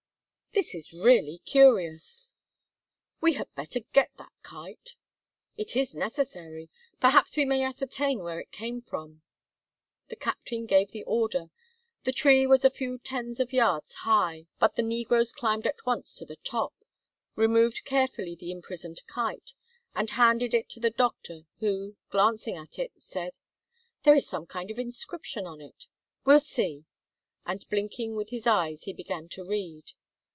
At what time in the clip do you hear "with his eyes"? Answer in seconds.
28.17-28.83